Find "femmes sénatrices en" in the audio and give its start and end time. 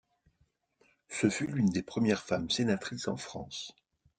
2.23-3.17